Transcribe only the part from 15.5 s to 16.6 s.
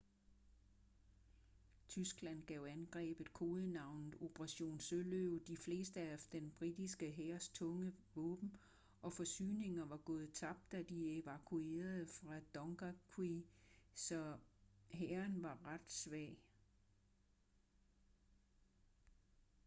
ret svag